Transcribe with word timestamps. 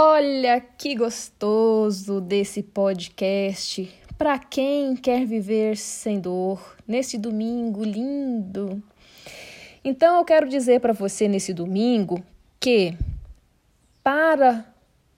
Olha 0.00 0.60
que 0.60 0.94
gostoso 0.94 2.20
desse 2.20 2.62
podcast 2.62 3.92
para 4.16 4.38
quem 4.38 4.94
quer 4.94 5.26
viver 5.26 5.76
sem 5.76 6.20
dor 6.20 6.76
nesse 6.86 7.18
domingo 7.18 7.82
lindo. 7.82 8.80
Então 9.82 10.18
eu 10.18 10.24
quero 10.24 10.48
dizer 10.48 10.78
para 10.78 10.92
você 10.92 11.26
nesse 11.26 11.52
domingo 11.52 12.22
que 12.60 12.96
para 14.00 14.64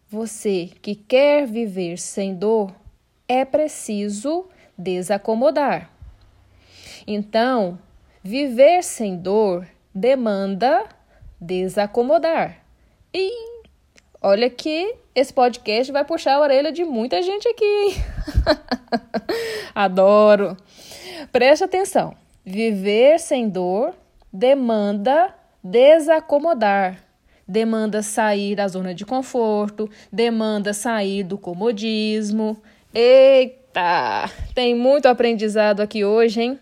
você 0.09 0.71
que 0.81 0.95
quer 0.95 1.47
viver 1.47 1.99
sem 1.99 2.35
dor 2.35 2.75
é 3.29 3.45
preciso 3.45 4.49
desacomodar. 4.79 5.91
Então, 7.07 7.79
viver 8.23 8.83
sem 8.83 9.15
dor 9.19 9.69
demanda 9.95 10.89
desacomodar. 11.39 12.65
E 13.13 13.50
Olha 14.23 14.51
que 14.51 14.95
esse 15.15 15.33
podcast 15.33 15.91
vai 15.91 16.05
puxar 16.05 16.35
a 16.35 16.41
orelha 16.41 16.71
de 16.71 16.85
muita 16.85 17.23
gente 17.23 17.49
aqui. 17.49 17.97
Adoro. 19.75 20.57
Preste 21.33 21.65
atenção. 21.65 22.15
Viver 22.45 23.19
sem 23.19 23.49
dor 23.49 23.95
demanda 24.33 25.35
desacomodar. 25.65 27.03
Demanda 27.49 28.03
sair 28.03 28.55
da 28.55 28.69
zona 28.69 28.95
de 28.95 29.05
conforto, 29.05 29.91
demanda 30.13 30.73
sair 30.73 31.25
do 31.25 31.37
comodismo. 31.37 32.63
Eita! 32.95 34.31
Tem 34.55 34.75
muito 34.75 35.07
aprendizado 35.07 35.81
aqui 35.81 36.05
hoje, 36.05 36.43
hein? 36.43 36.61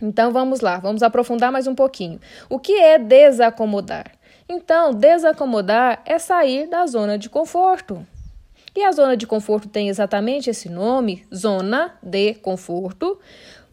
Então 0.00 0.30
vamos 0.30 0.60
lá, 0.60 0.78
vamos 0.78 1.02
aprofundar 1.02 1.50
mais 1.50 1.66
um 1.66 1.74
pouquinho. 1.74 2.20
O 2.48 2.58
que 2.58 2.72
é 2.72 2.98
desacomodar? 2.98 4.15
Então, 4.48 4.92
desacomodar 4.92 6.02
é 6.04 6.18
sair 6.18 6.68
da 6.68 6.86
zona 6.86 7.18
de 7.18 7.28
conforto. 7.28 8.06
E 8.76 8.84
a 8.84 8.92
zona 8.92 9.16
de 9.16 9.26
conforto 9.26 9.68
tem 9.68 9.88
exatamente 9.88 10.50
esse 10.50 10.68
nome, 10.68 11.26
zona 11.34 11.98
de 12.02 12.34
conforto, 12.34 13.18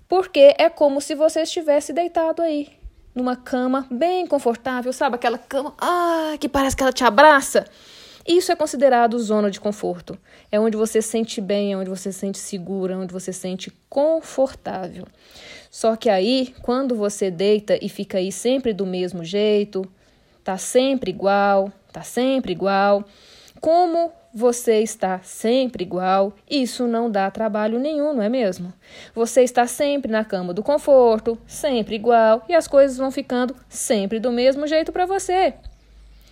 porque 0.08 0.56
é 0.58 0.70
como 0.70 1.02
se 1.02 1.14
você 1.14 1.42
estivesse 1.42 1.92
deitado 1.92 2.42
aí, 2.42 2.70
numa 3.14 3.36
cama 3.36 3.86
bem 3.92 4.25
confortável, 4.25 4.94
sabe? 4.94 5.16
Aquela 5.16 5.38
cama 5.38 5.73
ah, 5.78 6.36
que 6.39 6.47
parece 6.47 6.75
que 6.75 6.84
ela 6.84 6.94
te 6.94 7.03
abraça. 7.03 7.66
Isso 8.25 8.52
é 8.52 8.56
considerado 8.56 9.19
zona 9.19 9.52
de 9.52 9.59
conforto. 9.59 10.17
É 10.50 10.58
onde 10.58 10.78
você 10.78 11.02
se 11.02 11.09
sente 11.09 11.42
bem, 11.42 11.73
é 11.73 11.78
onde 11.78 11.90
você 11.90 12.12
se 12.12 12.19
sente 12.19 12.38
segura, 12.38 12.94
é 12.94 12.97
onde 12.97 13.12
você 13.12 13.34
se 13.34 13.40
sente 13.42 13.73
confortável. 13.90 15.06
Só 15.69 15.97
que 15.97 16.09
aí, 16.09 16.56
quando 16.62 16.95
você 16.95 17.30
deita 17.30 17.78
e 17.81 17.90
fica 17.90 18.19
aí 18.19 18.31
sempre 18.31 18.72
do 18.72 18.86
mesmo 18.86 19.23
jeito, 19.25 19.84
tá 20.44 20.58
sempre 20.58 21.09
igual, 21.11 21.72
tá 21.91 22.02
sempre 22.02 22.52
igual. 22.52 23.05
Como 23.61 24.11
você 24.33 24.80
está 24.80 25.19
sempre 25.19 25.83
igual, 25.83 26.33
isso 26.50 26.88
não 26.88 27.09
dá 27.09 27.30
trabalho 27.30 27.80
nenhum, 27.80 28.13
não 28.13 28.23
é 28.23 28.30
mesmo? 28.30 28.73
Você 29.13 29.44
está 29.44 29.67
sempre 29.67 30.11
na 30.11 30.25
cama 30.25 30.53
do 30.53 30.63
conforto, 30.63 31.38
sempre 31.45 31.95
igual, 31.95 32.44
e 32.50 32.53
as 32.53 32.67
coisas 32.67 32.97
vão 32.97 33.11
ficando 33.11 33.55
sempre 33.69 34.19
do 34.19 34.31
mesmo 34.31 34.66
jeito 34.66 34.91
para 34.91 35.05
você. 35.05 35.53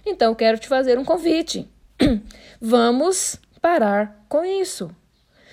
Então, 0.06 0.34
quero 0.34 0.58
te 0.58 0.68
fazer 0.68 0.98
um 0.98 1.06
convite. 1.06 1.70
Vamos 2.60 3.40
parar 3.62 4.26
com 4.28 4.44
isso. 4.44 4.90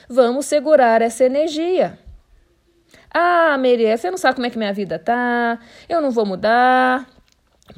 Vamos 0.09 0.47
segurar 0.47 1.03
essa 1.03 1.25
energia. 1.25 1.99
Ah, 3.13 3.57
Meria, 3.59 3.97
você 3.97 4.11
não 4.11 4.19
sabe 4.19 4.37
como 4.37 4.47
é 4.47 4.51
que 4.51 4.59
minha 4.59 4.73
vida 4.73 4.99
tá, 4.99 5.59
eu 5.89 6.01
não 6.01 6.11
vou 6.11 6.25
mudar, 6.25 7.07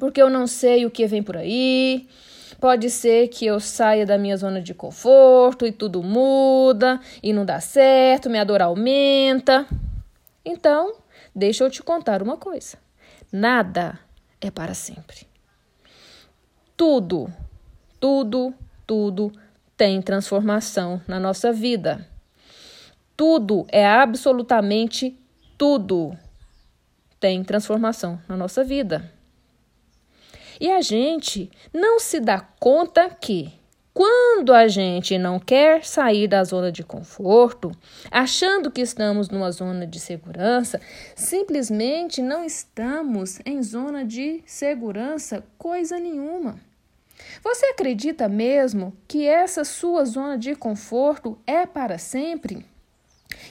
porque 0.01 0.20
eu 0.20 0.31
não 0.31 0.47
sei 0.47 0.87
o 0.87 0.91
que 0.91 1.06
vem 1.06 1.23
por 1.23 1.37
aí. 1.37 2.09
Pode 2.59 2.91
ser 2.91 3.29
que 3.29 3.47
eu 3.47 3.61
saia 3.61 4.05
da 4.05 4.19
minha 4.19 4.37
zona 4.37 4.61
de 4.61 4.75
conforto 4.75 5.67
e 5.67 5.73
tudo 5.73 6.03
muda 6.03 7.01
e 7.23 7.33
não 7.33 7.45
dá 7.45 7.61
certo, 7.61 8.28
minha 8.28 8.45
dor 8.45 8.61
aumenta. 8.61 9.67
Então, 10.45 10.95
deixa 11.34 11.62
eu 11.62 11.71
te 11.71 11.83
contar 11.83 12.22
uma 12.22 12.37
coisa: 12.37 12.77
nada 13.31 13.99
é 14.41 14.50
para 14.50 14.75
sempre. 14.75 15.28
Tudo, 16.77 17.32
tudo, 18.00 18.55
tudo 18.87 19.31
tem 19.77 20.00
transformação 20.03 21.00
na 21.06 21.21
nossa 21.21 21.53
vida. 21.53 22.09
Tudo 23.17 23.67
é 23.69 23.87
absolutamente 23.87 25.19
tudo 25.59 26.17
tem 27.21 27.44
transformação 27.44 28.19
na 28.27 28.34
nossa 28.34 28.65
vida. 28.65 29.19
E 30.60 30.71
a 30.71 30.82
gente 30.82 31.50
não 31.72 31.98
se 31.98 32.21
dá 32.21 32.38
conta 32.60 33.09
que, 33.09 33.50
quando 33.94 34.53
a 34.53 34.69
gente 34.69 35.16
não 35.16 35.41
quer 35.41 35.84
sair 35.87 36.28
da 36.28 36.44
zona 36.44 36.71
de 36.71 36.84
conforto, 36.84 37.72
achando 38.10 38.70
que 38.70 38.82
estamos 38.82 39.31
numa 39.31 39.50
zona 39.50 39.87
de 39.87 39.99
segurança, 39.99 40.78
simplesmente 41.16 42.20
não 42.20 42.44
estamos 42.44 43.41
em 43.47 43.62
zona 43.62 44.04
de 44.04 44.43
segurança 44.44 45.43
coisa 45.56 45.99
nenhuma. 45.99 46.60
Você 47.43 47.66
acredita 47.66 48.28
mesmo 48.28 48.94
que 49.09 49.26
essa 49.26 49.65
sua 49.65 50.04
zona 50.04 50.37
de 50.37 50.54
conforto 50.54 51.38
é 51.47 51.65
para 51.65 51.97
sempre? 51.97 52.66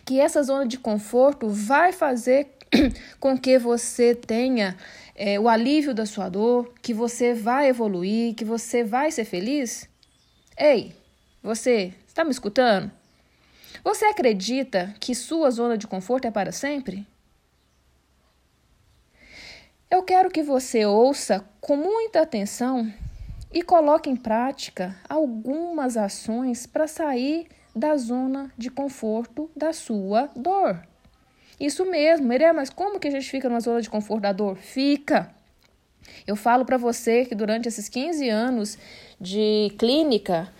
Que 0.05 0.19
essa 0.19 0.43
zona 0.43 0.67
de 0.67 0.77
conforto 0.77 1.49
vai 1.49 1.91
fazer 1.91 2.49
com 3.19 3.37
que 3.37 3.57
você 3.57 4.13
tenha 4.13 4.77
é, 5.21 5.37
o 5.37 5.49
alívio 5.49 5.93
da 5.93 6.05
sua 6.05 6.29
dor, 6.29 6.73
que 6.81 6.93
você 6.93 7.33
vai 7.33 7.67
evoluir, 7.67 8.33
que 8.35 8.45
você 8.45 8.85
vai 8.85 9.11
ser 9.11 9.25
feliz? 9.25 9.89
Ei, 10.57 10.95
você 11.43 11.93
está 12.07 12.23
me 12.23 12.31
escutando? 12.31 12.89
Você 13.83 14.05
acredita 14.05 14.95
que 14.97 15.13
sua 15.13 15.51
zona 15.51 15.77
de 15.77 15.85
conforto 15.85 16.25
é 16.25 16.31
para 16.31 16.53
sempre? 16.53 17.05
Eu 19.91 20.03
quero 20.03 20.31
que 20.31 20.41
você 20.41 20.85
ouça 20.85 21.45
com 21.59 21.75
muita 21.75 22.21
atenção 22.21 22.89
e 23.51 23.61
coloque 23.61 24.09
em 24.09 24.15
prática 24.15 24.95
algumas 25.09 25.97
ações 25.97 26.65
para 26.65 26.87
sair 26.87 27.49
da 27.75 27.97
zona 27.97 28.53
de 28.57 28.69
conforto 28.69 29.51
da 29.53 29.73
sua 29.73 30.29
dor. 30.33 30.88
Isso 31.59 31.85
mesmo, 31.85 32.27
Meré, 32.27 32.53
mas 32.53 32.69
como 32.69 32.99
que 32.99 33.07
a 33.07 33.11
gente 33.11 33.29
fica 33.29 33.49
numa 33.49 33.59
zona 33.59 33.81
de 33.81 33.89
conforto 33.89 34.21
da 34.21 34.31
dor? 34.31 34.55
Fica! 34.55 35.33
Eu 36.25 36.35
falo 36.35 36.65
para 36.65 36.77
você 36.77 37.25
que 37.25 37.35
durante 37.35 37.67
esses 37.67 37.89
15 37.89 38.29
anos 38.29 38.77
de 39.19 39.71
clínica, 39.77 40.51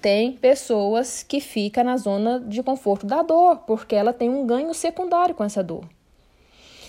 tem 0.00 0.32
pessoas 0.32 1.22
que 1.22 1.40
ficam 1.40 1.84
na 1.84 1.96
zona 1.96 2.40
de 2.40 2.62
conforto 2.62 3.06
da 3.06 3.22
dor, 3.22 3.58
porque 3.66 3.94
ela 3.94 4.12
tem 4.12 4.30
um 4.30 4.46
ganho 4.46 4.72
secundário 4.72 5.34
com 5.34 5.44
essa 5.44 5.62
dor. 5.62 5.84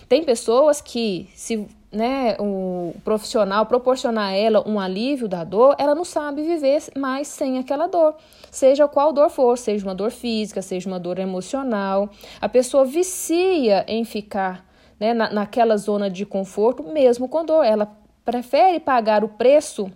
Tem 0.07 0.23
pessoas 0.23 0.81
que, 0.81 1.27
se 1.35 1.67
né, 1.92 2.36
o 2.40 2.94
profissional 3.03 3.66
proporcionar 3.66 4.30
a 4.30 4.34
ela 4.34 4.68
um 4.68 4.80
alívio 4.80 5.28
da 5.28 5.44
dor, 5.44 5.75
ela 5.80 5.96
não 5.96 6.03
sabe 6.03 6.42
viver 6.44 6.84
mais 6.98 7.28
sem 7.28 7.58
aquela 7.58 7.88
dor, 7.88 8.16
seja 8.52 8.88
qual 8.88 9.14
dor 9.14 9.30
for, 9.30 9.58
seja 9.58 9.86
uma 9.86 9.96
dor 9.96 10.12
física, 10.12 10.62
seja 10.62 10.90
uma 10.90 11.00
dor 11.00 11.18
emocional. 11.18 12.09
A 12.42 12.50
pessoa 12.50 12.84
vicia 12.84 13.86
em 13.88 14.03
ficar 14.03 14.66
né, 15.00 15.14
na, 15.14 15.31
naquela 15.31 15.78
zona 15.78 16.09
de 16.09 16.25
conforto, 16.25 16.84
mesmo 16.84 17.30
com 17.30 17.46
dor. 17.46 17.64
Ela 17.64 17.90
prefere 18.25 18.80
pagar 18.80 19.24
o 19.24 19.30
preço 19.30 19.90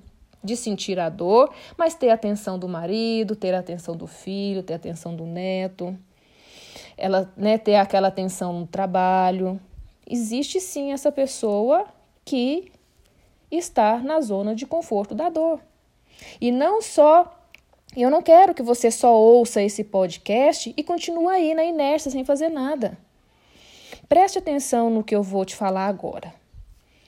de 0.43 0.55
sentir 0.55 0.99
a 0.99 1.09
dor, 1.09 1.53
mas 1.77 1.93
ter 1.93 2.09
a 2.09 2.13
atenção 2.13 2.57
do 2.57 2.67
marido, 2.67 3.35
ter 3.35 3.53
a 3.53 3.59
atenção 3.59 3.95
do 3.95 4.07
filho, 4.07 4.63
ter 4.63 4.73
a 4.73 4.77
atenção 4.77 5.15
do 5.15 5.25
neto, 5.25 5.95
ela 6.97 7.31
né, 7.35 7.57
ter 7.57 7.75
aquela 7.75 8.07
atenção 8.07 8.53
no 8.53 8.65
trabalho 8.65 9.59
existe 10.07 10.59
sim 10.59 10.91
essa 10.91 11.11
pessoa 11.11 11.85
que 12.23 12.71
está 13.49 13.97
na 13.99 14.21
zona 14.21 14.55
de 14.55 14.65
conforto 14.65 15.13
da 15.13 15.29
dor. 15.29 15.59
E 16.39 16.51
não 16.51 16.81
só, 16.81 17.39
eu 17.95 18.09
não 18.09 18.21
quero 18.21 18.53
que 18.53 18.63
você 18.63 18.89
só 18.89 19.13
ouça 19.13 19.61
esse 19.61 19.83
podcast 19.83 20.73
e 20.75 20.83
continue 20.83 21.27
aí 21.27 21.53
na 21.53 21.63
inércia 21.63 22.11
sem 22.11 22.23
fazer 22.23 22.49
nada. 22.49 22.97
Preste 24.07 24.37
atenção 24.37 24.89
no 24.89 25.03
que 25.03 25.15
eu 25.15 25.23
vou 25.23 25.45
te 25.45 25.55
falar 25.55 25.87
agora. 25.87 26.33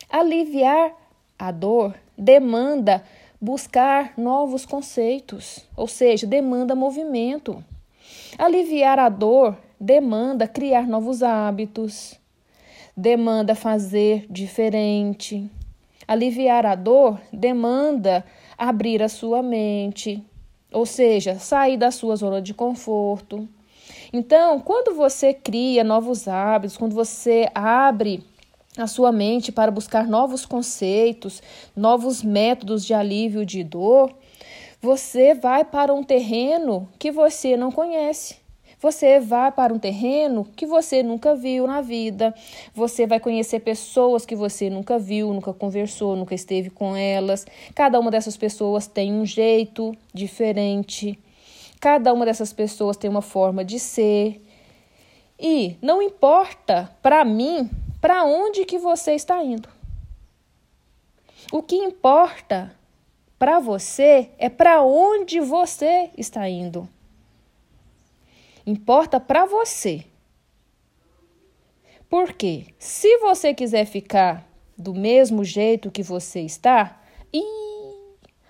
Aliviar 0.10 0.94
a 1.38 1.52
dor 1.52 1.96
demanda 2.18 3.04
buscar 3.42 4.14
novos 4.18 4.66
conceitos, 4.66 5.68
ou 5.76 5.88
seja, 5.88 6.26
demanda 6.26 6.76
movimento. 6.76 7.62
Aliviar 8.38 8.98
a 9.00 9.10
dor 9.10 9.58
demanda 9.80 10.48
criar 10.48 10.88
novos 10.88 11.22
hábitos, 11.22 12.18
demanda 12.96 13.56
fazer 13.56 14.26
diferente. 14.30 15.50
Aliviar 16.08 16.66
a 16.66 16.76
dor 16.76 17.20
demanda 17.32 18.26
abrir 18.58 19.02
a 19.02 19.10
sua 19.10 19.42
mente, 19.42 20.24
ou 20.72 20.86
seja, 20.86 21.40
sair 21.40 21.78
da 21.78 21.92
sua 21.92 22.16
zona 22.16 22.42
de 22.42 22.54
conforto. 22.54 23.48
Então, 24.12 24.60
quando 24.60 24.96
você 24.96 25.34
cria 25.34 25.84
novos 25.84 26.28
hábitos, 26.28 26.78
quando 26.78 26.94
você 26.94 27.50
abre 27.56 28.24
a 28.78 28.86
sua 28.88 29.12
mente 29.12 29.52
para 29.52 29.72
buscar 29.72 30.08
novos 30.08 30.46
conceitos, 30.46 31.42
novos 31.76 32.24
métodos 32.24 32.86
de 32.86 32.94
alívio 32.94 33.46
de 33.46 33.64
dor, 33.64 34.14
Você 34.84 35.34
vai 35.34 35.64
para 35.64 35.94
um 35.94 36.04
terreno 36.04 36.90
que 37.00 37.10
você 37.10 37.56
não 37.56 37.72
conhece. 37.72 38.43
Você 38.84 39.18
vai 39.18 39.50
para 39.50 39.74
um 39.74 39.80
terreno 39.80 40.44
que 40.58 40.66
você 40.66 41.02
nunca 41.02 41.34
viu 41.34 41.66
na 41.66 41.80
vida. 41.80 42.36
Você 42.76 43.08
vai 43.08 43.18
conhecer 43.18 43.62
pessoas 43.62 44.26
que 44.26 44.36
você 44.36 44.70
nunca 44.70 45.00
viu, 45.00 45.34
nunca 45.34 45.54
conversou, 45.54 46.18
nunca 46.18 46.36
esteve 46.36 46.70
com 46.70 46.94
elas. 46.94 47.46
Cada 47.74 47.98
uma 47.98 48.12
dessas 48.12 48.36
pessoas 48.36 48.86
tem 48.86 49.14
um 49.14 49.26
jeito 49.26 49.96
diferente. 50.14 51.18
Cada 51.80 52.12
uma 52.12 52.26
dessas 52.26 52.52
pessoas 52.52 52.98
tem 52.98 53.10
uma 53.10 53.22
forma 53.22 53.64
de 53.64 53.80
ser. 53.80 54.46
E 55.40 55.78
não 55.82 56.02
importa 56.02 56.92
para 57.02 57.24
mim 57.24 57.70
para 58.02 58.26
onde 58.26 58.66
que 58.66 58.78
você 58.78 59.14
está 59.14 59.42
indo. 59.42 59.70
O 61.54 61.64
que 61.64 61.78
importa 61.78 62.76
para 63.40 63.62
você 63.62 64.30
é 64.38 64.50
para 64.50 64.84
onde 64.84 65.40
você 65.40 66.10
está 66.18 66.50
indo. 66.50 66.86
Importa 68.66 69.20
para 69.20 69.46
você. 69.46 70.06
Porque 72.10 72.68
se 72.78 73.18
você 73.18 73.54
quiser 73.54 73.86
ficar 73.86 74.48
do 74.78 74.94
mesmo 74.94 75.44
jeito 75.44 75.92
que 75.92 76.04
você 76.04 76.42
está, 76.42 77.02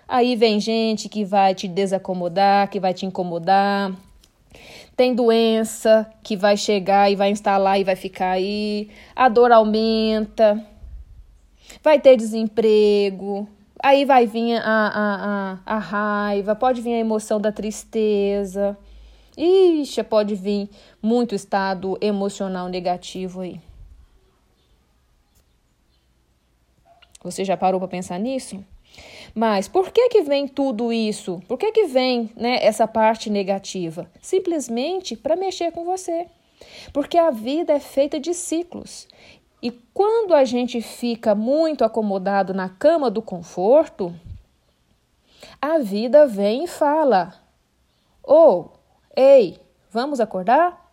aí 0.06 0.36
vem 0.36 0.60
gente 0.60 1.08
que 1.08 1.24
vai 1.24 1.54
te 1.54 1.66
desacomodar, 1.66 2.68
que 2.68 2.78
vai 2.78 2.94
te 2.94 3.06
incomodar. 3.06 3.92
Tem 4.96 5.14
doença 5.14 6.08
que 6.22 6.36
vai 6.36 6.56
chegar 6.56 7.10
e 7.10 7.16
vai 7.16 7.30
instalar 7.30 7.80
e 7.80 7.84
vai 7.84 7.96
ficar 7.96 8.32
aí. 8.32 8.88
A 9.16 9.28
dor 9.28 9.50
aumenta. 9.50 10.64
Vai 11.82 11.98
ter 11.98 12.16
desemprego. 12.16 13.48
Aí 13.82 14.04
vai 14.04 14.26
vir 14.26 14.56
a, 14.56 14.62
a, 14.64 15.58
a, 15.66 15.76
a 15.76 15.78
raiva, 15.78 16.54
pode 16.54 16.80
vir 16.80 16.94
a 16.94 17.00
emoção 17.00 17.40
da 17.40 17.50
tristeza. 17.50 18.78
Ixi, 19.36 20.02
pode 20.04 20.34
vir 20.34 20.68
muito 21.02 21.34
estado 21.34 21.98
emocional 22.00 22.68
negativo 22.68 23.40
aí. 23.40 23.60
Você 27.22 27.44
já 27.44 27.56
parou 27.56 27.80
para 27.80 27.88
pensar 27.88 28.18
nisso? 28.18 28.62
Mas 29.34 29.66
por 29.66 29.90
que 29.90 30.08
que 30.08 30.22
vem 30.22 30.46
tudo 30.46 30.92
isso? 30.92 31.42
Por 31.48 31.58
que 31.58 31.72
que 31.72 31.86
vem, 31.86 32.30
né, 32.36 32.64
essa 32.64 32.86
parte 32.86 33.28
negativa? 33.28 34.08
Simplesmente 34.20 35.16
para 35.16 35.34
mexer 35.34 35.72
com 35.72 35.84
você. 35.84 36.26
Porque 36.92 37.18
a 37.18 37.30
vida 37.30 37.72
é 37.72 37.80
feita 37.80 38.20
de 38.20 38.32
ciclos. 38.32 39.08
E 39.60 39.70
quando 39.92 40.34
a 40.34 40.44
gente 40.44 40.80
fica 40.80 41.34
muito 41.34 41.84
acomodado 41.84 42.52
na 42.52 42.68
cama 42.68 43.10
do 43.10 43.22
conforto, 43.22 44.14
a 45.60 45.78
vida 45.78 46.26
vem 46.26 46.64
e 46.64 46.68
fala: 46.68 47.34
"Ou 48.22 48.70
oh, 48.74 48.83
Ei, 49.16 49.60
vamos 49.90 50.20
acordar? 50.20 50.92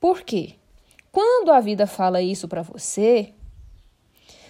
Por 0.00 0.22
quê? 0.22 0.54
Quando 1.12 1.50
a 1.50 1.60
vida 1.60 1.86
fala 1.86 2.22
isso 2.22 2.46
para 2.46 2.62
você, 2.62 3.34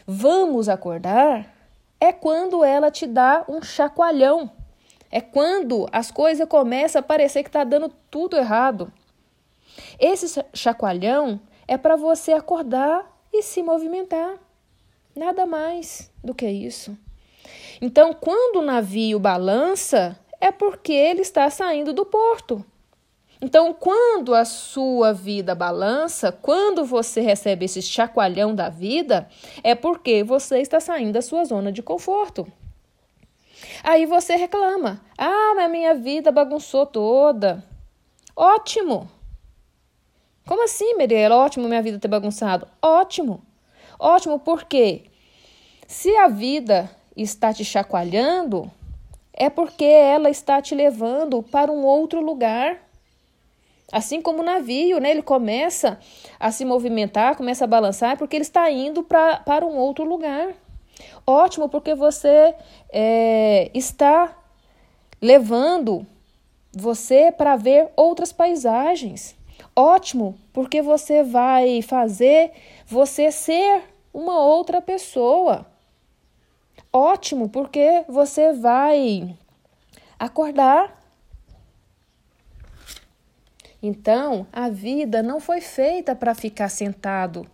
vamos 0.07 0.69
acordar, 0.69 1.55
é 1.99 2.13
quando 2.13 2.63
ela 2.63 2.91
te 2.91 3.07
dá 3.07 3.45
um 3.49 3.63
chacoalhão. 3.63 4.51
É 5.11 5.21
quando 5.21 5.89
as 5.91 6.11
coisas 6.11 6.49
começam 6.49 7.01
a 7.01 7.03
parecer 7.03 7.43
que 7.43 7.49
está 7.49 7.65
dando 7.65 7.89
tudo 8.11 8.37
errado. 8.37 8.93
Esse 9.99 10.45
chacoalhão 10.55 11.41
é 11.67 11.77
para 11.77 11.97
você 11.97 12.33
acordar 12.33 13.11
e 13.33 13.43
se 13.43 13.63
movimentar. 13.63 14.37
Nada 15.17 15.47
mais 15.47 16.13
do 16.23 16.35
que 16.35 16.49
isso. 16.49 16.97
Então, 17.81 18.13
quando 18.13 18.57
o 18.61 18.65
navio 18.65 19.19
balança, 19.19 20.19
é 20.41 20.51
porque 20.51 20.93
ele 20.93 21.21
está 21.21 21.49
saindo 21.51 21.93
do 21.93 22.05
porto. 22.07 22.65
Então, 23.43 23.73
quando 23.73 24.35
a 24.35 24.45
sua 24.45 25.15
vida 25.15 25.55
balança, 25.55 26.31
quando 26.31 26.85
você 26.85 27.23
recebe 27.23 27.65
esse 27.65 27.81
chacoalhão 27.81 28.55
da 28.55 28.69
vida, 28.69 29.29
é 29.65 29.75
porque 29.75 30.23
você 30.23 30.61
está 30.61 30.79
saindo 30.79 31.13
da 31.13 31.23
sua 31.23 31.45
zona 31.45 31.73
de 31.73 31.83
conforto. 31.83 32.47
Aí 33.83 34.05
você 34.05 34.37
reclama: 34.37 35.01
Ah, 35.17 35.55
mas 35.57 35.71
minha 35.71 35.95
vida 35.95 36.31
bagunçou 36.31 36.85
toda. 36.85 37.65
Ótimo! 38.37 39.11
Como 40.47 40.65
assim, 40.65 40.95
Mariela? 40.97 41.37
Ótimo 41.37 41.69
minha 41.69 41.83
vida 41.83 41.99
ter 41.99 42.09
bagunçado. 42.09 42.69
Ótimo! 42.83 43.43
Ótimo 43.99 44.39
porque 44.39 45.05
se 45.87 46.15
a 46.17 46.29
vida 46.29 46.91
está 47.17 47.53
te 47.53 47.65
chacoalhando, 47.65 48.71
é 49.33 49.49
porque 49.49 49.85
ela 49.85 50.31
está 50.31 50.61
te 50.61 50.75
levando 50.75 51.43
para 51.43 51.71
um 51.71 51.85
outro 51.85 52.21
lugar. 52.21 52.79
Assim 53.93 54.23
como 54.23 54.41
o 54.41 54.45
navio, 54.45 55.01
né? 55.01 55.11
Ele 55.11 55.23
começa 55.23 55.99
a 56.39 56.51
se 56.51 56.65
movimentar, 56.65 57.37
começa 57.37 57.65
a 57.65 57.69
balançar, 57.69 58.17
porque 58.17 58.37
ele 58.37 58.43
está 58.43 58.71
indo 58.71 59.03
pra, 59.03 59.39
para 59.39 59.67
um 59.67 59.77
outro 59.77 60.05
lugar. 60.05 60.55
Ótimo, 61.27 61.69
porque 61.69 61.95
você 61.95 62.55
é, 62.93 63.71
está 63.75 64.37
levando 65.21 66.07
você 66.73 67.33
para 67.33 67.57
ver 67.57 67.89
outras 67.97 68.33
paisagens. 68.33 69.35
Ótimo, 69.75 70.39
porque 70.53 70.83
você 70.83 71.23
vai 71.23 71.83
fazer 71.83 72.53
você 72.87 73.31
ser 73.31 73.83
uma 74.13 74.41
outra 74.41 74.81
pessoa 74.81 75.67
ótimo, 76.93 77.49
porque 77.49 78.05
você 78.09 78.53
vai 78.53 79.37
acordar. 80.19 80.99
Então, 83.83 84.47
a 84.53 84.69
vida 84.69 85.23
não 85.23 85.41
foi 85.41 85.61
feita 85.61 86.15
para 86.15 86.35
ficar 86.35 86.69
sentado. 86.69 87.47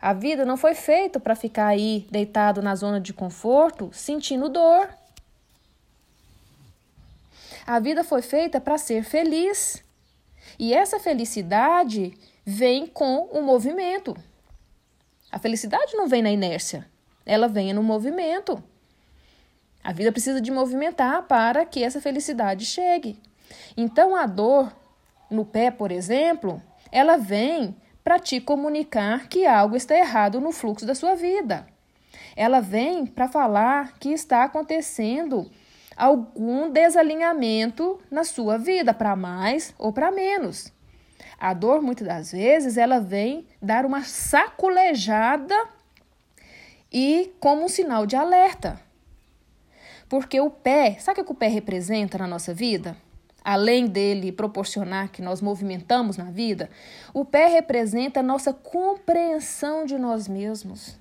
A 0.00 0.12
vida 0.12 0.44
não 0.44 0.56
foi 0.56 0.74
feita 0.74 1.18
para 1.20 1.34
ficar 1.34 1.66
aí 1.66 2.06
deitado 2.10 2.62
na 2.62 2.74
zona 2.74 3.00
de 3.00 3.12
conforto, 3.12 3.90
sentindo 3.92 4.48
dor. 4.48 4.88
A 7.66 7.78
vida 7.78 8.04
foi 8.04 8.22
feita 8.22 8.60
para 8.60 8.78
ser 8.78 9.04
feliz. 9.04 9.82
E 10.58 10.72
essa 10.72 11.00
felicidade 11.00 12.14
vem 12.44 12.86
com 12.86 13.24
o 13.32 13.42
movimento. 13.42 14.16
A 15.32 15.38
felicidade 15.38 15.94
não 15.94 16.06
vem 16.06 16.22
na 16.22 16.30
inércia 16.30 16.86
ela 17.26 17.48
venha 17.48 17.74
no 17.74 17.82
movimento. 17.82 18.62
A 19.82 19.92
vida 19.92 20.10
precisa 20.10 20.40
de 20.40 20.50
movimentar 20.50 21.22
para 21.24 21.64
que 21.66 21.82
essa 21.82 22.00
felicidade 22.00 22.64
chegue. 22.64 23.20
Então, 23.76 24.16
a 24.16 24.26
dor 24.26 24.72
no 25.30 25.44
pé, 25.44 25.70
por 25.70 25.92
exemplo, 25.92 26.62
ela 26.90 27.16
vem 27.16 27.76
para 28.02 28.18
te 28.18 28.40
comunicar 28.40 29.28
que 29.28 29.46
algo 29.46 29.76
está 29.76 29.96
errado 29.96 30.40
no 30.40 30.52
fluxo 30.52 30.86
da 30.86 30.94
sua 30.94 31.14
vida. 31.14 31.66
Ela 32.36 32.60
vem 32.60 33.06
para 33.06 33.28
falar 33.28 33.98
que 33.98 34.10
está 34.10 34.44
acontecendo 34.44 35.50
algum 35.96 36.70
desalinhamento 36.70 38.00
na 38.10 38.24
sua 38.24 38.58
vida, 38.58 38.92
para 38.92 39.14
mais 39.14 39.74
ou 39.78 39.92
para 39.92 40.10
menos. 40.10 40.72
A 41.38 41.52
dor, 41.54 41.82
muitas 41.82 42.06
das 42.06 42.32
vezes, 42.32 42.76
ela 42.76 43.00
vem 43.00 43.46
dar 43.60 43.84
uma 43.84 44.02
sacolejada 44.02 45.54
e 46.94 47.34
como 47.40 47.64
um 47.64 47.68
sinal 47.68 48.06
de 48.06 48.14
alerta. 48.14 48.80
Porque 50.08 50.40
o 50.40 50.48
pé, 50.48 50.96
sabe 51.00 51.20
o 51.20 51.24
que 51.24 51.32
o 51.32 51.34
pé 51.34 51.48
representa 51.48 52.16
na 52.16 52.28
nossa 52.28 52.54
vida? 52.54 52.96
Além 53.44 53.86
dele 53.86 54.30
proporcionar 54.30 55.10
que 55.10 55.20
nós 55.20 55.42
movimentamos 55.42 56.16
na 56.16 56.30
vida, 56.30 56.70
o 57.12 57.24
pé 57.24 57.48
representa 57.48 58.20
a 58.20 58.22
nossa 58.22 58.52
compreensão 58.52 59.84
de 59.84 59.98
nós 59.98 60.28
mesmos. 60.28 60.96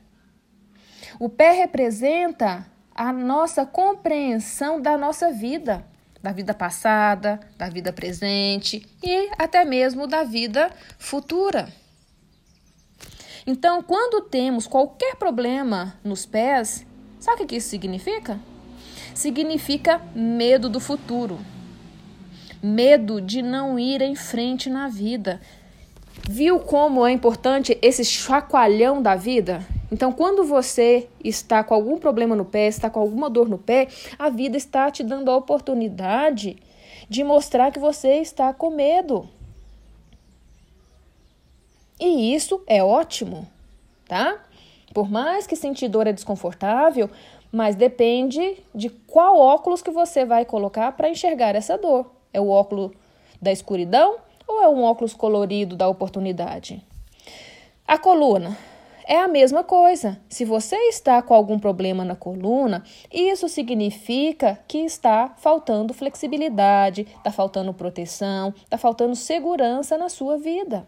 O 1.19 1.29
pé 1.29 1.51
representa 1.51 2.65
a 2.95 3.13
nossa 3.13 3.63
compreensão 3.63 4.81
da 4.81 4.97
nossa 4.97 5.31
vida, 5.31 5.85
da 6.23 6.31
vida 6.31 6.55
passada, 6.55 7.39
da 7.55 7.69
vida 7.69 7.93
presente 7.93 8.83
e 9.01 9.29
até 9.37 9.63
mesmo 9.63 10.07
da 10.07 10.23
vida 10.23 10.71
futura. 10.97 11.69
Então, 13.45 13.83
quando 13.83 14.21
temos 14.21 14.67
qualquer 14.67 15.15
problema 15.17 15.95
nos 16.03 16.25
pés, 16.25 16.85
sabe 17.19 17.43
o 17.43 17.45
que 17.45 17.57
isso 17.57 17.69
significa? 17.69 18.39
Significa 19.13 20.01
medo 20.15 20.69
do 20.69 20.79
futuro, 20.79 21.37
medo 22.61 23.19
de 23.19 23.41
não 23.41 23.77
ir 23.77 24.01
em 24.01 24.15
frente 24.15 24.69
na 24.69 24.87
vida. 24.87 25.41
Viu 26.29 26.57
como 26.59 27.05
é 27.05 27.11
importante 27.11 27.77
esse 27.81 28.05
chacoalhão 28.05 29.01
da 29.01 29.15
vida? 29.15 29.65
Então, 29.91 30.11
quando 30.13 30.45
você 30.45 31.09
está 31.23 31.63
com 31.63 31.73
algum 31.73 31.97
problema 31.97 32.35
no 32.35 32.45
pé, 32.45 32.67
está 32.67 32.89
com 32.89 32.99
alguma 32.99 33.29
dor 33.29 33.49
no 33.49 33.57
pé, 33.57 33.89
a 34.17 34.29
vida 34.29 34.55
está 34.55 34.89
te 34.89 35.03
dando 35.03 35.29
a 35.29 35.35
oportunidade 35.35 36.55
de 37.09 37.23
mostrar 37.23 37.71
que 37.71 37.77
você 37.77 38.15
está 38.15 38.53
com 38.53 38.69
medo. 38.69 39.29
E 41.99 42.33
isso 42.33 42.61
é 42.67 42.83
ótimo, 42.83 43.47
tá? 44.07 44.41
Por 44.93 45.09
mais 45.09 45.47
que 45.47 45.55
sentir 45.55 45.87
dor 45.87 46.07
é 46.07 46.13
desconfortável, 46.13 47.09
mas 47.51 47.75
depende 47.75 48.57
de 48.73 48.89
qual 48.89 49.39
óculos 49.39 49.81
que 49.81 49.91
você 49.91 50.25
vai 50.25 50.45
colocar 50.45 50.91
para 50.93 51.09
enxergar 51.09 51.55
essa 51.55 51.77
dor. 51.77 52.11
É 52.33 52.41
o 52.41 52.49
óculos 52.49 52.91
da 53.41 53.51
escuridão 53.51 54.17
ou 54.47 54.61
é 54.61 54.67
um 54.67 54.83
óculos 54.83 55.13
colorido 55.13 55.75
da 55.75 55.87
oportunidade? 55.87 56.83
A 57.87 57.97
coluna 57.97 58.57
é 59.05 59.19
a 59.19 59.27
mesma 59.27 59.63
coisa. 59.63 60.19
Se 60.29 60.45
você 60.45 60.75
está 60.87 61.21
com 61.21 61.33
algum 61.33 61.59
problema 61.59 62.03
na 62.05 62.15
coluna, 62.15 62.83
isso 63.11 63.47
significa 63.49 64.59
que 64.67 64.79
está 64.79 65.33
faltando 65.37 65.93
flexibilidade, 65.93 67.01
está 67.17 67.31
faltando 67.31 67.73
proteção, 67.73 68.53
está 68.63 68.77
faltando 68.77 69.15
segurança 69.15 69.97
na 69.97 70.09
sua 70.09 70.37
vida. 70.37 70.87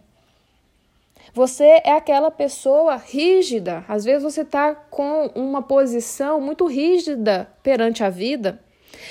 Você 1.33 1.81
é 1.83 1.91
aquela 1.91 2.31
pessoa 2.31 2.95
rígida. 2.95 3.83
Às 3.87 4.05
vezes 4.05 4.23
você 4.23 4.41
está 4.41 4.73
com 4.75 5.27
uma 5.35 5.61
posição 5.61 6.39
muito 6.39 6.65
rígida 6.65 7.49
perante 7.61 8.03
a 8.03 8.09
vida. 8.09 8.59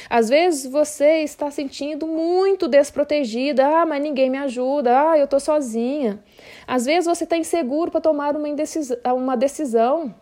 Às 0.08 0.28
vezes 0.28 0.70
você 0.70 1.22
está 1.22 1.50
sentindo 1.50 2.06
muito 2.06 2.68
desprotegida. 2.68 3.66
Ah, 3.66 3.86
mas 3.86 4.02
ninguém 4.02 4.30
me 4.30 4.38
ajuda. 4.38 5.10
Ah, 5.10 5.18
eu 5.18 5.24
estou 5.24 5.40
sozinha. 5.40 6.22
Às 6.66 6.86
vezes 6.86 7.06
você 7.06 7.24
está 7.24 7.36
inseguro 7.36 7.90
para 7.90 8.00
tomar 8.00 8.36
uma, 8.36 8.48
indecisão, 8.48 8.96
uma 9.14 9.36
decisão. 9.36 10.14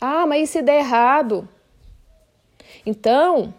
Ah, 0.00 0.26
mas 0.26 0.48
e 0.48 0.52
se 0.52 0.62
der 0.62 0.78
errado? 0.78 1.48
Então, 2.84 3.54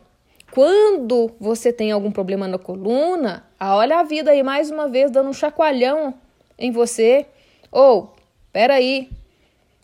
quando 0.51 1.31
você 1.39 1.71
tem 1.71 1.91
algum 1.91 2.11
problema 2.11 2.47
na 2.47 2.57
coluna, 2.57 3.45
olha 3.59 3.99
a 3.99 4.03
vida 4.03 4.31
aí 4.31 4.43
mais 4.43 4.69
uma 4.69 4.87
vez 4.87 5.09
dando 5.09 5.29
um 5.29 5.33
chacoalhão 5.33 6.13
em 6.57 6.72
você. 6.72 7.25
Ou, 7.72 8.13
peraí, 8.51 9.10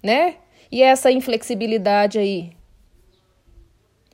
né? 0.03 0.35
E 0.71 0.81
essa 0.81 1.11
inflexibilidade 1.11 2.19
aí? 2.19 2.51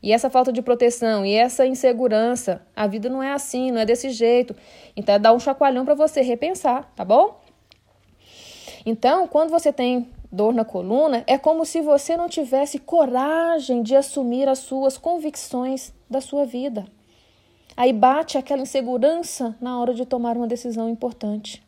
E 0.01 0.11
essa 0.11 0.29
falta 0.29 0.53
de 0.53 0.61
proteção 0.61 1.25
e 1.25 1.33
essa 1.33 1.65
insegurança, 1.65 2.61
a 2.75 2.85
vida 2.85 3.09
não 3.09 3.23
é 3.23 3.33
assim, 3.33 3.71
não 3.71 3.81
é 3.81 3.85
desse 3.85 4.11
jeito. 4.11 4.55
Então, 4.95 5.15
é 5.15 5.19
dar 5.19 5.33
um 5.33 5.39
chacoalhão 5.39 5.83
para 5.83 5.95
você 5.95 6.21
repensar, 6.21 6.91
tá 6.95 7.03
bom? 7.03 7.41
Então, 8.85 9.27
quando 9.27 9.49
você 9.49 9.73
tem 9.73 10.07
dor 10.31 10.53
na 10.53 10.63
coluna, 10.63 11.23
é 11.25 11.39
como 11.39 11.65
se 11.65 11.81
você 11.81 12.15
não 12.15 12.29
tivesse 12.29 12.77
coragem 12.77 13.81
de 13.81 13.95
assumir 13.95 14.47
as 14.47 14.59
suas 14.59 14.95
convicções 14.95 15.91
da 16.07 16.21
sua 16.21 16.45
vida. 16.45 16.85
Aí 17.75 17.91
bate 17.91 18.37
aquela 18.37 18.61
insegurança 18.61 19.55
na 19.59 19.79
hora 19.79 19.93
de 19.93 20.05
tomar 20.05 20.37
uma 20.37 20.45
decisão 20.45 20.87
importante. 20.87 21.64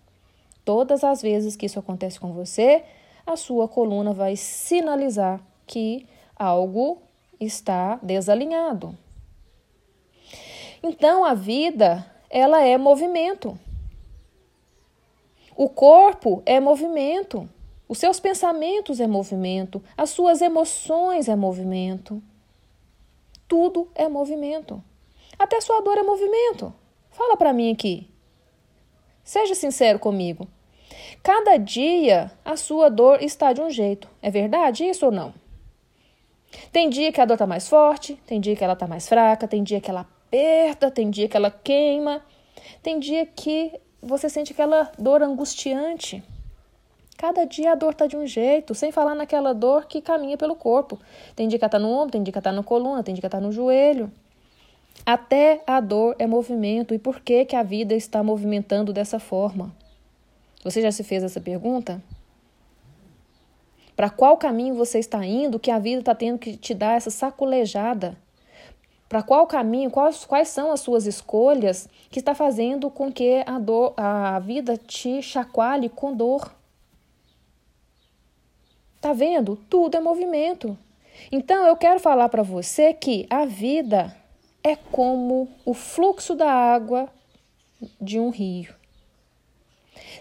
Todas 0.68 1.02
as 1.02 1.22
vezes 1.22 1.56
que 1.56 1.66
isso 1.66 1.80
acontece 1.80 2.20
com 2.20 2.34
você, 2.34 2.84
a 3.26 3.38
sua 3.38 3.70
coluna 3.70 4.12
vai 4.12 4.36
sinalizar 4.36 5.40
que 5.66 6.06
algo 6.36 7.02
está 7.40 7.96
desalinhado. 8.04 8.94
Então 10.84 11.24
a 11.24 11.34
vida, 11.34 12.06
ela 12.30 12.62
é 12.66 12.78
movimento. 12.78 13.58
O 15.56 15.70
corpo 15.70 16.44
é 16.46 16.60
movimento. 16.60 17.50
Os 17.88 17.98
seus 17.98 18.20
pensamentos 18.20 19.00
é 19.00 19.08
movimento, 19.08 19.82
as 19.96 20.10
suas 20.10 20.42
emoções 20.42 21.30
é 21.30 21.36
movimento. 21.38 22.22
Tudo 23.48 23.88
é 23.96 24.10
movimento. 24.10 24.84
Até 25.40 25.62
sua 25.62 25.80
dor 25.80 25.98
é 25.98 26.04
movimento. 26.04 26.74
Fala 27.10 27.38
para 27.38 27.54
mim 27.54 27.72
aqui. 27.72 28.12
Seja 29.24 29.56
sincero 29.56 29.98
comigo. 29.98 30.46
Cada 31.28 31.58
dia 31.58 32.32
a 32.46 32.56
sua 32.56 32.90
dor 32.90 33.22
está 33.22 33.52
de 33.52 33.60
um 33.60 33.70
jeito. 33.70 34.08
É 34.22 34.32
verdade 34.32 34.86
isso 34.86 35.08
ou 35.08 35.12
não? 35.12 35.34
Tem 36.72 36.90
dia 36.90 37.12
que 37.12 37.20
a 37.20 37.26
dor 37.26 37.34
está 37.34 37.46
mais 37.46 37.68
forte, 37.68 38.18
tem 38.26 38.40
dia 38.40 38.56
que 38.56 38.64
ela 38.64 38.72
está 38.72 38.88
mais 38.88 39.10
fraca, 39.10 39.46
tem 39.46 39.62
dia 39.62 39.82
que 39.82 39.92
ela 39.92 40.08
aperta, 40.30 40.90
tem 40.90 41.10
dia 41.10 41.28
que 41.28 41.36
ela 41.36 41.52
queima, 41.52 42.24
tem 42.82 42.98
dia 42.98 43.26
que 43.26 43.74
você 44.02 44.30
sente 44.30 44.54
aquela 44.54 44.90
dor 44.98 45.22
angustiante. 45.22 46.24
Cada 47.18 47.44
dia 47.44 47.74
a 47.74 47.76
dor 47.76 47.92
está 47.92 48.08
de 48.08 48.16
um 48.16 48.26
jeito, 48.26 48.74
sem 48.74 48.94
falar 48.94 49.14
naquela 49.14 49.54
dor 49.54 49.86
que 49.86 50.00
caminha 50.00 50.38
pelo 50.38 50.56
corpo. 50.56 50.98
Tem 51.36 51.46
dia 51.50 51.60
que 51.60 51.66
está 51.66 51.78
no 51.78 51.90
ombro, 51.90 52.12
tem 52.12 52.24
dia 52.24 52.32
que 52.32 52.40
está 52.40 52.54
na 52.54 52.64
coluna, 52.64 53.04
tem 53.04 53.14
dia 53.14 53.20
que 53.20 53.28
está 53.28 53.42
no 53.42 53.52
joelho. 53.52 54.10
Até 55.06 55.62
a 55.68 55.82
dor 55.82 56.16
é 56.18 56.26
movimento. 56.26 56.94
E 56.94 56.98
por 56.98 57.20
que, 57.20 57.44
que 57.44 57.56
a 57.58 57.64
vida 57.64 57.94
está 57.94 58.24
movimentando 58.24 58.94
dessa 58.94 59.20
forma? 59.20 59.76
Você 60.68 60.82
já 60.82 60.92
se 60.92 61.02
fez 61.02 61.24
essa 61.24 61.40
pergunta? 61.40 62.04
Para 63.96 64.10
qual 64.10 64.36
caminho 64.36 64.76
você 64.76 65.00
está 65.00 65.26
indo 65.26 65.58
que 65.58 65.72
a 65.72 65.80
vida 65.80 66.02
está 66.02 66.14
tendo 66.14 66.38
que 66.38 66.58
te 66.58 66.74
dar 66.74 66.98
essa 66.98 67.10
sacolejada? 67.10 68.18
Para 69.08 69.24
qual 69.24 69.48
caminho, 69.48 69.90
quais, 69.90 70.26
quais 70.26 70.50
são 70.50 70.70
as 70.70 70.82
suas 70.82 71.06
escolhas 71.06 71.88
que 72.12 72.20
está 72.20 72.36
fazendo 72.36 72.90
com 72.90 73.10
que 73.10 73.46
a, 73.48 73.58
dor, 73.58 73.94
a 73.96 74.40
vida 74.40 74.76
te 74.76 75.22
chacoalhe 75.22 75.88
com 75.88 76.14
dor? 76.14 76.54
Tá 79.00 79.14
vendo? 79.14 79.56
Tudo 79.70 79.96
é 79.96 80.02
movimento. 80.02 80.78
Então 81.32 81.66
eu 81.66 81.78
quero 81.78 82.02
falar 82.02 82.28
para 82.28 82.44
você 82.44 82.94
que 82.94 83.26
a 83.30 83.46
vida 83.46 84.14
é 84.62 84.76
como 84.76 85.48
o 85.66 85.74
fluxo 85.74 86.36
da 86.36 86.52
água 86.52 87.08
de 88.02 88.20
um 88.20 88.30
rio. 88.30 88.76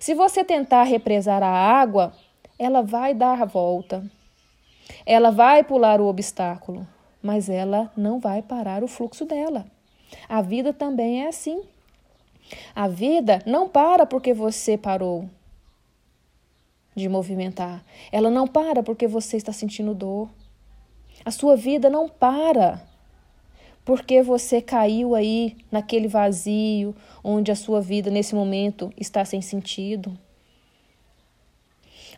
Se 0.01 0.15
você 0.15 0.45
tentar 0.45 0.85
represar 0.85 1.43
a 1.43 1.49
água, 1.49 2.13
ela 2.59 2.83
vai 2.83 3.15
dar 3.15 3.41
a 3.41 3.45
volta. 3.45 4.05
Ela 5.05 5.31
vai 5.31 5.65
pular 5.65 6.01
o 6.01 6.07
obstáculo, 6.07 6.87
mas 7.23 7.49
ela 7.49 7.91
não 7.97 8.19
vai 8.19 8.43
parar 8.43 8.83
o 8.83 8.89
fluxo 8.89 9.25
dela. 9.25 9.67
A 10.29 10.41
vida 10.41 10.73
também 10.73 11.25
é 11.25 11.29
assim. 11.29 11.63
A 12.75 12.87
vida 12.87 13.43
não 13.45 13.69
para 13.69 14.07
porque 14.07 14.33
você 14.33 14.79
parou 14.79 15.29
de 16.95 17.09
movimentar. 17.09 17.85
Ela 18.11 18.31
não 18.31 18.47
para 18.47 18.83
porque 18.83 19.07
você 19.07 19.37
está 19.37 19.53
sentindo 19.53 19.95
dor. 19.95 20.31
A 21.25 21.31
sua 21.31 21.57
vida 21.57 21.91
não 21.91 22.09
para 22.09 22.83
porque 23.87 24.21
você 24.21 24.61
caiu 24.61 25.15
aí 25.15 25.57
naquele 25.73 26.09
vazio 26.09 26.95
onde 27.25 27.51
a 27.51 27.57
sua 27.57 27.81
vida 27.81 28.11
nesse 28.11 28.35
momento 28.35 28.93
está 28.99 29.25
sem 29.25 29.41
sentido 29.41 30.19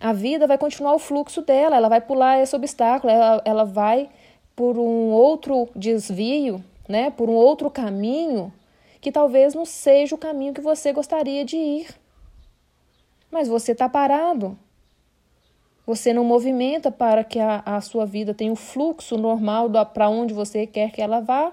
a 0.01 0.13
vida 0.13 0.47
vai 0.47 0.57
continuar 0.57 0.95
o 0.95 0.99
fluxo 0.99 1.43
dela, 1.43 1.77
ela 1.77 1.89
vai 1.89 2.01
pular 2.01 2.41
esse 2.41 2.55
obstáculo, 2.55 3.13
ela, 3.13 3.43
ela 3.45 3.65
vai 3.65 4.09
por 4.55 4.79
um 4.79 5.11
outro 5.11 5.69
desvio, 5.75 6.63
né, 6.89 7.11
por 7.11 7.29
um 7.29 7.35
outro 7.35 7.71
caminho 7.71 8.53
que 9.01 9.13
talvez 9.13 9.55
não 9.55 9.65
seja 9.65 10.15
o 10.15 10.19
caminho 10.19 10.55
que 10.55 10.61
você 10.61 10.93
gostaria 10.93 11.45
de 11.45 11.57
ir. 11.57 11.89
Mas 13.31 13.47
você 13.47 13.73
está 13.73 13.89
parado. 13.89 14.59
Você 15.89 16.13
não 16.13 16.23
movimenta 16.23 16.93
para 16.93 17.25
que 17.25 17.39
a, 17.39 17.63
a 17.65 17.81
sua 17.81 18.05
vida 18.05 18.35
tenha 18.35 18.53
o 18.53 18.57
fluxo 18.57 19.17
normal 19.17 19.71
para 19.87 20.11
onde 20.11 20.35
você 20.35 20.67
quer 20.67 20.93
que 20.93 21.01
ela 21.01 21.19
vá. 21.19 21.51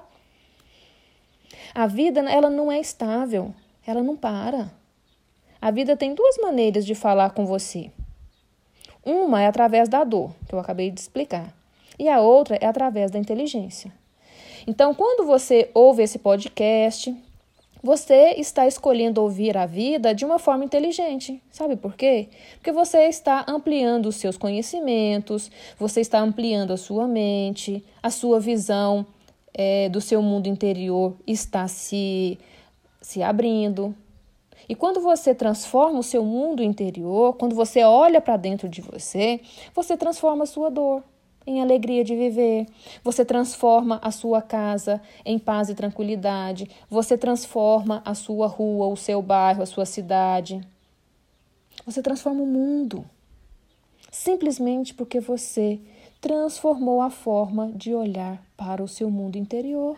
A 1.73 1.87
vida 1.87 2.19
ela 2.29 2.49
não 2.49 2.69
é 2.69 2.77
estável, 2.77 3.55
ela 3.87 4.03
não 4.03 4.17
para. 4.17 4.69
A 5.61 5.71
vida 5.71 5.95
tem 5.95 6.13
duas 6.13 6.37
maneiras 6.37 6.85
de 6.85 6.93
falar 6.93 7.29
com 7.29 7.45
você. 7.45 7.89
Uma 9.05 9.41
é 9.41 9.47
através 9.47 9.87
da 9.87 10.03
dor, 10.03 10.31
que 10.49 10.53
eu 10.53 10.59
acabei 10.59 10.91
de 10.91 10.99
explicar, 10.99 11.55
e 11.97 12.09
a 12.09 12.19
outra 12.19 12.57
é 12.59 12.65
através 12.65 13.11
da 13.11 13.17
inteligência. 13.17 13.89
Então, 14.67 14.93
quando 14.93 15.25
você 15.25 15.71
ouve 15.73 16.03
esse 16.03 16.19
podcast, 16.19 17.15
você 17.85 18.33
está 18.37 18.65
escolhendo 18.65 19.21
ouvir 19.21 19.55
a 19.55 19.67
vida 19.67 20.11
de 20.11 20.25
uma 20.25 20.39
forma 20.39 20.65
inteligente. 20.65 21.39
Sabe 21.51 21.75
por 21.75 21.95
quê? 21.95 22.29
Porque 22.55 22.71
você 22.71 23.03
está 23.03 23.45
ampliando 23.47 24.07
os 24.07 24.15
seus 24.15 24.39
conhecimentos, 24.39 25.51
você 25.77 26.01
está 26.01 26.19
ampliando 26.19 26.73
a 26.73 26.77
sua 26.77 27.07
mente, 27.07 27.85
a 28.01 28.09
sua 28.09 28.39
visão 28.39 29.05
é, 29.53 29.87
do 29.87 30.01
seu 30.01 30.19
mundo 30.23 30.47
interior 30.47 31.15
está 31.27 31.67
se, 31.67 32.39
se 33.03 33.21
abrindo. 33.21 33.95
E 34.67 34.73
quando 34.73 34.99
você 34.99 35.35
transforma 35.35 35.99
o 35.99 36.03
seu 36.03 36.25
mundo 36.25 36.63
interior, 36.63 37.35
quando 37.35 37.55
você 37.55 37.83
olha 37.83 38.19
para 38.19 38.35
dentro 38.35 38.67
de 38.67 38.81
você, 38.81 39.39
você 39.75 39.95
transforma 39.95 40.45
a 40.45 40.47
sua 40.47 40.71
dor 40.71 41.03
em 41.45 41.61
alegria 41.61 42.03
de 42.03 42.15
viver. 42.15 42.67
Você 43.03 43.23
transforma 43.23 43.99
a 44.01 44.11
sua 44.11 44.41
casa 44.41 45.01
em 45.23 45.37
paz 45.37 45.69
e 45.69 45.75
tranquilidade. 45.75 46.69
Você 46.89 47.17
transforma 47.17 48.01
a 48.05 48.13
sua 48.13 48.47
rua, 48.47 48.87
o 48.87 48.95
seu 48.95 49.21
bairro, 49.21 49.61
a 49.61 49.65
sua 49.65 49.85
cidade. 49.85 50.61
Você 51.85 52.01
transforma 52.01 52.41
o 52.41 52.47
mundo. 52.47 53.05
Simplesmente 54.11 54.93
porque 54.93 55.19
você 55.19 55.79
transformou 56.21 57.01
a 57.01 57.09
forma 57.09 57.71
de 57.73 57.93
olhar 57.93 58.41
para 58.57 58.83
o 58.83 58.87
seu 58.87 59.11
mundo 59.11 59.37
interior. 59.37 59.97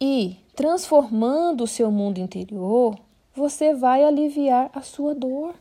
E 0.00 0.36
transformando 0.54 1.64
o 1.64 1.66
seu 1.66 1.90
mundo 1.90 2.18
interior, 2.18 2.96
você 3.34 3.74
vai 3.74 4.04
aliviar 4.04 4.70
a 4.72 4.80
sua 4.80 5.14
dor. 5.14 5.54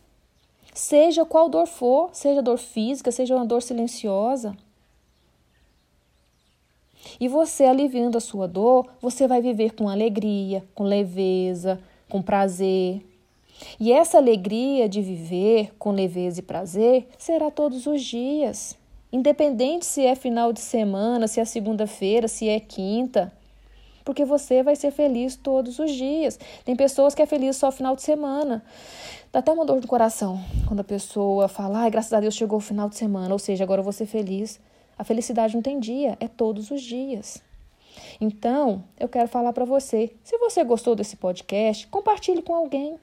Seja 0.78 1.26
qual 1.26 1.50
dor 1.50 1.66
for, 1.66 2.12
seja 2.14 2.40
dor 2.40 2.60
física, 2.60 3.12
seja 3.12 3.36
uma 3.36 3.48
dor 3.48 3.64
silenciosa. 3.64 4.56
E 7.20 7.28
você 7.28 7.64
aliviando 7.64 8.16
a 8.16 8.22
sua 8.22 8.48
dor, 8.48 8.88
você 9.02 9.28
vai 9.28 9.42
viver 9.42 9.74
com 9.74 9.90
alegria, 9.90 10.64
com 10.76 10.84
leveza, 10.84 11.80
com 12.08 12.22
prazer. 12.22 13.04
E 13.80 13.92
essa 13.92 14.20
alegria 14.20 14.88
de 14.88 15.02
viver 15.02 15.74
com 15.80 15.90
leveza 15.90 16.42
e 16.42 16.44
prazer 16.44 17.08
será 17.18 17.50
todos 17.50 17.88
os 17.88 18.04
dias. 18.04 18.78
Independente 19.12 19.84
se 19.84 20.06
é 20.06 20.14
final 20.14 20.54
de 20.54 20.62
semana, 20.62 21.28
se 21.28 21.40
é 21.40 21.46
segunda-feira, 21.46 22.28
se 22.28 22.48
é 22.48 22.60
quinta. 22.60 23.34
Porque 24.08 24.24
você 24.24 24.64
vai 24.64 24.74
ser 24.78 24.92
feliz 24.92 25.36
todos 25.36 25.80
os 25.80 25.92
dias. 25.92 26.40
Tem 26.64 26.78
pessoas 26.78 27.14
que 27.14 27.22
é 27.22 27.26
feliz 27.26 27.58
só 27.58 27.74
final 27.74 27.94
de 27.94 28.04
semana. 28.04 28.64
Dá 29.34 29.40
até 29.40 29.52
uma 29.52 29.66
dor 29.66 29.82
no 29.82 29.86
coração 29.86 30.40
quando 30.66 30.80
a 30.80 30.84
pessoa 30.86 31.50
fala, 31.50 31.80
ai, 31.80 31.92
graças 31.92 32.14
a 32.14 32.22
Deus 32.22 32.34
chegou 32.34 32.58
o 32.58 32.62
final 32.62 32.88
de 32.88 32.96
semana, 32.96 33.34
ou 33.34 33.38
seja, 33.38 33.66
agora 33.66 33.82
eu 33.82 33.84
vou 33.84 33.92
ser 33.92 34.06
feliz. 34.06 34.62
A 34.98 35.04
felicidade 35.04 35.56
não 35.56 35.62
tem 35.62 35.78
dia, 35.78 36.16
é 36.22 36.28
todos 36.30 36.72
os 36.72 36.82
dias. 36.82 37.44
Então, 38.22 38.82
eu 38.98 39.10
quero 39.10 39.28
falar 39.28 39.52
para 39.52 39.66
você, 39.66 40.16
se 40.24 40.38
você 40.38 40.64
gostou 40.64 40.96
desse 40.96 41.18
podcast, 41.18 41.86
compartilhe 41.88 42.42
com 42.42 42.56
alguém. 42.56 42.96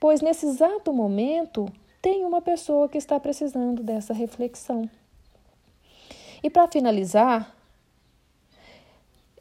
Pois 0.00 0.22
nesse 0.22 0.46
exato 0.46 0.94
momento, 0.94 1.70
tem 2.00 2.24
uma 2.24 2.40
pessoa 2.40 2.88
que 2.88 2.96
está 2.96 3.20
precisando 3.20 3.82
dessa 3.82 4.14
reflexão. 4.14 4.88
E 6.42 6.48
para 6.48 6.66
finalizar, 6.68 7.55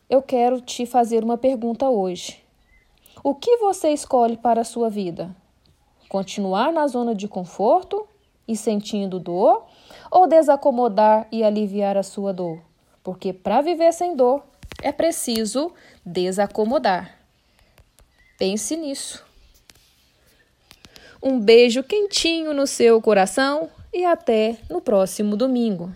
eu 0.10 0.22
quero 0.22 0.62
te 0.62 0.86
fazer 0.86 1.24
uma 1.24 1.38
pergunta 1.38 1.90
hoje. 1.90 2.44
O 3.24 3.34
que 3.34 3.58
você 3.58 3.90
escolhe 3.90 4.38
para 4.38 4.62
a 4.62 4.66
sua 4.66 4.90
vida? 4.90 5.36
Continuar 6.08 6.72
na 6.72 6.88
zona 6.88 7.16
de 7.16 7.28
conforto 7.28 8.08
e 8.48 8.56
sentindo 8.56 9.20
dor 9.20 9.66
ou 10.12 10.28
desacomodar 10.28 11.28
e 11.32 11.44
aliviar 11.44 11.98
a 11.98 12.04
sua 12.04 12.32
dor? 12.32 12.62
Porque 13.04 13.34
para 13.34 13.62
viver 13.62 13.92
sem 13.92 14.16
dor 14.16 14.44
é 14.84 14.92
preciso 14.92 15.72
desacomodar. 16.06 17.18
Pense 18.38 18.76
nisso. 18.76 19.26
Um 21.22 21.40
beijo 21.40 21.82
quentinho 21.82 22.54
no 22.54 22.68
seu 22.68 23.02
coração 23.02 23.70
e 23.92 24.06
até 24.06 24.58
no 24.70 24.80
próximo 24.80 25.36
domingo. 25.36 25.92